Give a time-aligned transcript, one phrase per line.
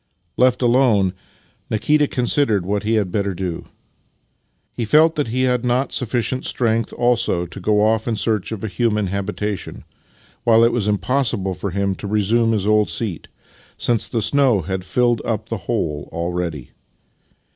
[0.35, 1.13] Left alone,
[1.69, 3.65] Nikita considered what he had better do.
[4.75, 8.63] He felt that he had not sufficient strength also to go off in search of
[8.63, 9.83] a human habitation,
[10.43, 13.27] while it was impossible for him to resume his old seat,
[13.77, 16.71] since the snow had filled up the hole already.